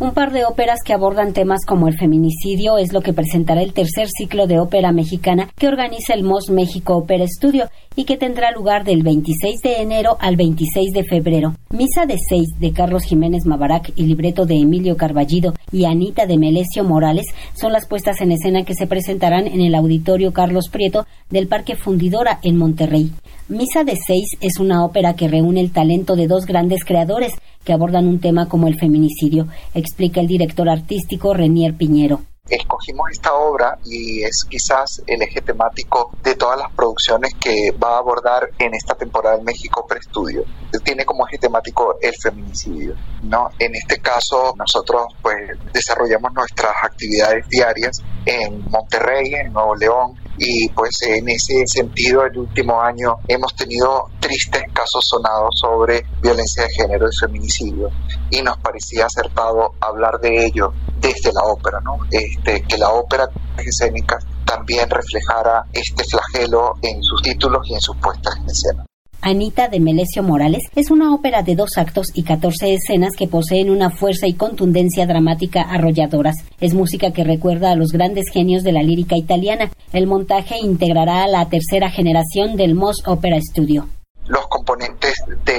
Un 0.00 0.12
par 0.12 0.32
de 0.32 0.44
óperas 0.44 0.80
que 0.84 0.92
abordan 0.92 1.32
temas 1.32 1.64
como 1.64 1.86
el 1.86 1.96
feminicidio 1.96 2.78
es 2.78 2.92
lo 2.92 3.00
que 3.00 3.12
presentará 3.12 3.62
el 3.62 3.72
tercer 3.72 4.08
ciclo 4.08 4.48
de 4.48 4.58
ópera 4.58 4.90
mexicana 4.90 5.48
que 5.56 5.68
organiza 5.68 6.14
el 6.14 6.24
MOS 6.24 6.50
México 6.50 6.96
Opera 6.96 7.24
Studio 7.28 7.70
y 7.94 8.04
que 8.04 8.16
tendrá 8.16 8.50
lugar 8.50 8.82
del 8.82 9.04
26 9.04 9.60
de 9.62 9.80
enero 9.80 10.16
al 10.18 10.34
26 10.34 10.92
de 10.92 11.04
febrero. 11.04 11.54
Misa 11.70 12.06
de 12.06 12.18
seis 12.18 12.48
de 12.58 12.72
Carlos 12.72 13.04
Jiménez 13.04 13.46
Mabarac 13.46 13.92
y 13.94 14.06
libreto 14.06 14.46
de 14.46 14.56
Emilio 14.56 14.96
Carballido 14.96 15.54
y 15.70 15.84
Anita 15.84 16.26
de 16.26 16.38
Melesio 16.38 16.82
Morales 16.82 17.26
son 17.54 17.72
las 17.72 17.86
puestas 17.86 18.20
en 18.20 18.32
escena 18.32 18.64
que 18.64 18.74
se 18.74 18.88
presentarán 18.88 19.46
en 19.46 19.60
el 19.60 19.76
Auditorio 19.76 20.32
Carlos 20.32 20.70
Prieto 20.70 21.06
del 21.30 21.46
Parque 21.46 21.76
Fundidora 21.76 22.40
en 22.42 22.56
Monterrey. 22.56 23.12
Misa 23.46 23.84
de 23.84 23.96
seis 23.96 24.30
es 24.40 24.58
una 24.58 24.84
ópera 24.84 25.14
que 25.14 25.28
reúne 25.28 25.60
el 25.60 25.70
talento 25.70 26.16
de 26.16 26.26
dos 26.26 26.46
grandes 26.46 26.84
creadores 26.84 27.34
que 27.64 27.72
abordan 27.72 28.06
un 28.06 28.20
tema 28.20 28.48
como 28.48 28.68
el 28.68 28.78
feminicidio, 28.78 29.48
explica 29.74 30.20
el 30.20 30.26
director 30.26 30.68
artístico 30.68 31.34
Renier 31.34 31.74
Piñero 31.74 32.20
escogimos 32.48 33.10
esta 33.10 33.32
obra 33.34 33.78
y 33.84 34.22
es 34.22 34.44
quizás 34.44 35.02
el 35.06 35.22
eje 35.22 35.40
temático 35.40 36.10
de 36.22 36.34
todas 36.34 36.58
las 36.58 36.70
producciones 36.72 37.32
que 37.40 37.72
va 37.82 37.96
a 37.96 37.98
abordar 37.98 38.50
en 38.58 38.74
esta 38.74 38.94
temporada 38.94 39.36
del 39.36 39.44
México 39.44 39.86
Preestudio. 39.86 40.44
Tiene 40.84 41.04
como 41.04 41.26
eje 41.26 41.38
temático 41.38 41.96
el 42.02 42.12
feminicidio, 42.22 42.94
¿no? 43.22 43.48
En 43.58 43.74
este 43.74 43.98
caso 44.00 44.54
nosotros 44.56 45.06
pues 45.22 45.36
desarrollamos 45.72 46.32
nuestras 46.34 46.72
actividades 46.82 47.48
diarias 47.48 48.02
en 48.26 48.62
Monterrey, 48.70 49.34
en 49.34 49.52
Nuevo 49.52 49.74
León, 49.76 50.14
y 50.36 50.68
pues 50.70 51.00
en 51.02 51.28
ese 51.28 51.66
sentido 51.66 52.24
el 52.24 52.36
último 52.36 52.80
año 52.80 53.16
hemos 53.28 53.54
tenido 53.54 54.10
tristes 54.24 54.62
casos 54.72 55.04
sonados 55.06 55.54
sobre 55.60 56.02
violencia 56.22 56.62
de 56.62 56.70
género 56.70 57.06
y 57.06 57.14
feminicidio 57.14 57.90
y 58.30 58.40
nos 58.40 58.56
parecía 58.58 59.04
acertado 59.04 59.74
hablar 59.80 60.18
de 60.20 60.46
ello 60.46 60.72
desde 60.98 61.30
la 61.30 61.42
ópera, 61.42 61.78
¿no? 61.80 61.98
Este, 62.10 62.62
que 62.62 62.78
la 62.78 62.88
ópera 62.88 63.28
escénica 63.58 64.18
también 64.46 64.88
reflejara 64.88 65.66
este 65.74 66.04
flagelo 66.04 66.72
en 66.80 67.02
sus 67.02 67.20
títulos 67.20 67.68
y 67.68 67.74
en 67.74 67.80
sus 67.82 67.96
puestas 67.96 68.34
en 68.38 68.46
escena. 68.46 68.86
Anita 69.20 69.68
de 69.68 69.80
Melesio 69.80 70.22
Morales 70.22 70.64
es 70.74 70.90
una 70.90 71.14
ópera 71.14 71.42
de 71.42 71.54
dos 71.54 71.76
actos 71.76 72.08
y 72.14 72.24
14 72.24 72.74
escenas 72.74 73.16
que 73.16 73.28
poseen 73.28 73.70
una 73.70 73.90
fuerza 73.90 74.26
y 74.26 74.34
contundencia 74.34 75.06
dramática 75.06 75.62
arrolladoras. 75.62 76.36
Es 76.60 76.72
música 76.72 77.10
que 77.10 77.24
recuerda 77.24 77.72
a 77.72 77.76
los 77.76 77.92
grandes 77.92 78.30
genios 78.30 78.62
de 78.64 78.72
la 78.72 78.82
lírica 78.82 79.16
italiana. 79.16 79.70
El 79.92 80.06
montaje 80.06 80.56
integrará 80.58 81.24
a 81.24 81.28
la 81.28 81.48
tercera 81.48 81.90
generación 81.90 82.56
del 82.56 82.74
Moss 82.74 83.02
Opera 83.06 83.38
Studio 83.40 83.88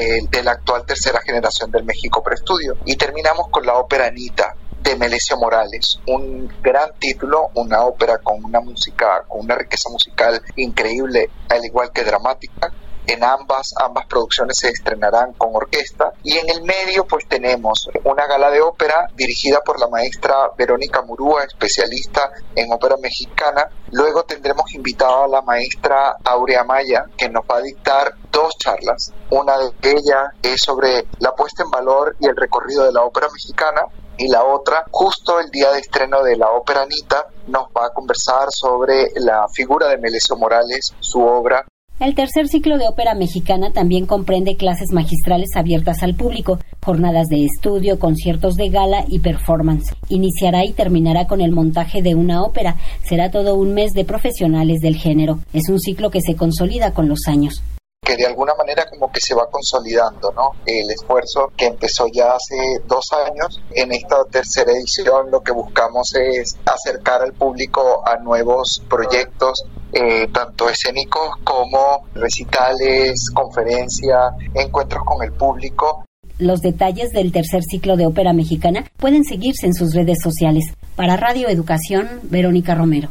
componentes 0.05 0.31
de, 0.31 0.43
la 0.43 0.51
actual 0.51 0.85
tercera 0.85 1.19
generación 1.21 1.71
del 1.71 1.83
México 1.83 2.21
Preestudio. 2.23 2.77
Y 2.85 2.95
terminamos 2.95 3.47
con 3.49 3.65
la 3.65 3.75
ópera 3.75 4.07
Anita, 4.07 4.55
de 4.81 4.95
Melesio 4.95 5.35
Morales, 5.37 5.99
un 6.05 6.47
gran 6.61 6.91
título, 6.99 7.49
una 7.55 7.83
ópera 7.85 8.19
con 8.19 8.43
una 8.45 8.59
música, 8.59 9.23
con 9.27 9.41
una 9.41 9.55
riqueza 9.55 9.89
musical 9.89 10.39
increíble, 10.57 11.31
al 11.49 11.65
igual 11.65 11.91
que 11.91 12.03
dramática, 12.03 12.71
en 13.07 13.23
ambas, 13.23 13.73
ambas 13.77 14.05
producciones 14.07 14.57
se 14.57 14.69
estrenarán 14.69 15.33
con 15.33 15.55
orquesta 15.55 16.13
y 16.23 16.37
en 16.37 16.49
el 16.49 16.63
medio 16.63 17.05
pues 17.05 17.27
tenemos 17.27 17.87
una 18.03 18.25
gala 18.25 18.49
de 18.49 18.61
ópera 18.61 19.09
dirigida 19.15 19.61
por 19.61 19.79
la 19.79 19.87
maestra 19.87 20.35
Verónica 20.57 21.01
Murúa, 21.01 21.43
especialista 21.43 22.31
en 22.55 22.71
ópera 22.71 22.95
mexicana. 22.97 23.69
Luego 23.91 24.23
tendremos 24.23 24.73
invitada 24.73 25.25
a 25.25 25.27
la 25.27 25.41
maestra 25.41 26.17
Aurea 26.23 26.63
Maya 26.63 27.05
que 27.17 27.29
nos 27.29 27.43
va 27.43 27.57
a 27.57 27.61
dictar 27.61 28.15
charlas. 28.57 29.11
Una 29.29 29.57
de 29.57 29.91
ellas 29.91 30.31
es 30.41 30.61
sobre 30.61 31.05
la 31.19 31.33
puesta 31.33 31.63
en 31.63 31.69
valor 31.69 32.15
y 32.19 32.27
el 32.27 32.35
recorrido 32.35 32.85
de 32.85 32.93
la 32.93 33.03
ópera 33.03 33.27
mexicana 33.31 33.81
y 34.17 34.27
la 34.27 34.43
otra, 34.43 34.85
justo 34.91 35.39
el 35.39 35.49
día 35.51 35.71
de 35.71 35.79
estreno 35.79 36.23
de 36.23 36.37
la 36.37 36.49
ópera 36.49 36.83
Anita, 36.83 37.27
nos 37.47 37.65
va 37.67 37.87
a 37.87 37.93
conversar 37.93 38.47
sobre 38.49 39.11
la 39.15 39.45
figura 39.53 39.89
de 39.89 39.97
Melesio 39.97 40.37
Morales, 40.37 40.93
su 40.99 41.21
obra 41.21 41.65
el 41.97 42.13
tercer 42.13 42.49
ciclo 42.49 42.77
de 42.77 42.89
ópera 42.89 43.15
mexicana 43.15 43.71
también 43.71 44.05
comprende 44.05 44.57
clases 44.57 44.91
magistrales 44.91 45.51
abiertas 45.55 46.03
al 46.03 46.13
público, 46.13 46.59
jornadas 46.83 47.27
de 47.27 47.45
estudio, 47.45 47.99
conciertos 47.99 48.55
de 48.55 48.67
gala 48.67 49.05
y 49.07 49.19
performance. 49.19 49.95
Iniciará 50.09 50.65
y 50.65 50.73
terminará 50.73 51.25
con 51.25 51.39
el 51.39 51.53
montaje 51.53 52.01
de 52.01 52.13
una 52.13 52.43
ópera. 52.43 52.75
Será 53.05 53.31
todo 53.31 53.55
un 53.55 53.73
mes 53.73 53.93
de 53.93 54.03
profesionales 54.03 54.81
del 54.81 54.97
género. 54.97 55.39
Es 55.53 55.69
un 55.69 55.79
ciclo 55.79 56.11
que 56.11 56.19
se 56.19 56.35
consolida 56.35 56.93
con 56.93 57.07
los 57.07 57.27
años 57.27 57.63
que 58.05 58.15
de 58.15 58.27
alguna 58.27 58.53
manera 58.55 58.85
como 58.89 59.11
que 59.11 59.19
se 59.19 59.33
va 59.33 59.47
consolidando, 59.49 60.31
¿no? 60.31 60.51
El 60.65 60.89
esfuerzo 60.91 61.51
que 61.57 61.65
empezó 61.65 62.05
ya 62.07 62.33
hace 62.33 62.55
dos 62.87 63.11
años, 63.11 63.59
en 63.71 63.91
esta 63.91 64.23
tercera 64.25 64.71
edición 64.71 65.31
lo 65.31 65.41
que 65.41 65.51
buscamos 65.51 66.13
es 66.15 66.55
acercar 66.65 67.23
al 67.23 67.33
público 67.33 68.07
a 68.07 68.17
nuevos 68.17 68.81
proyectos, 68.87 69.65
eh, 69.91 70.27
tanto 70.31 70.69
escénicos 70.69 71.29
como 71.43 72.05
recitales, 72.13 73.29
conferencias, 73.33 74.33
encuentros 74.53 75.03
con 75.03 75.23
el 75.23 75.33
público. 75.33 76.05
Los 76.37 76.59
detalles 76.61 77.11
del 77.11 77.31
tercer 77.31 77.63
ciclo 77.63 77.95
de 77.95 78.05
ópera 78.05 78.33
mexicana 78.33 78.85
pueden 78.97 79.23
seguirse 79.23 79.65
en 79.65 79.73
sus 79.73 79.95
redes 79.95 80.19
sociales. 80.21 80.65
Para 80.95 81.17
Radio 81.17 81.47
Educación, 81.47 82.19
Verónica 82.23 82.75
Romero. 82.75 83.09